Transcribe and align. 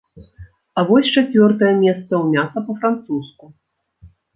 А 0.77 0.85
вось 0.87 1.11
чацвёртае 1.15 1.71
месца 1.85 2.07
ў 2.21 2.25
мяса 2.33 2.59
па-французску. 2.67 3.57